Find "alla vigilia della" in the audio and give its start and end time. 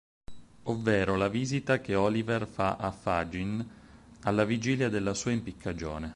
4.23-5.13